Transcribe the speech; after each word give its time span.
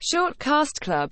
Short 0.00 0.38
Cast 0.38 0.80
Club. 0.80 1.08